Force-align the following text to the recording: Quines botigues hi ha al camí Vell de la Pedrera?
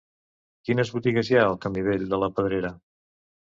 Quines 0.69 0.93
botigues 0.95 1.31
hi 1.33 1.39
ha 1.39 1.45
al 1.51 1.59
camí 1.67 1.87
Vell 1.91 2.09
de 2.15 2.23
la 2.25 2.33
Pedrera? 2.41 2.77